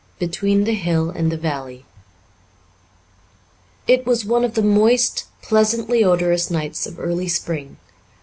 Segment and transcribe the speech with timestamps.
[0.17, 1.85] Between the Hill and the Valley
[3.87, 7.77] It was one of the moist, pleasantly odorous nights of early spring.